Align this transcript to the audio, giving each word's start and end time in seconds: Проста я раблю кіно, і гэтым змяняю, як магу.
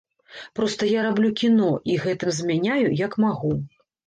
Проста 0.59 0.87
я 0.91 1.03
раблю 1.07 1.29
кіно, 1.41 1.69
і 1.93 1.99
гэтым 2.07 2.33
змяняю, 2.39 2.87
як 3.05 3.21
магу. 3.27 3.53